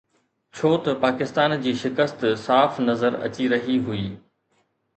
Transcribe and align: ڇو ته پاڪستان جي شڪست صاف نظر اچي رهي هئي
ڇو 0.55 0.69
ته 0.83 0.91
پاڪستان 1.03 1.49
جي 1.63 1.73
شڪست 1.81 2.19
صاف 2.47 2.71
نظر 2.87 3.11
اچي 3.25 3.45
رهي 3.53 3.77
هئي 3.87 4.05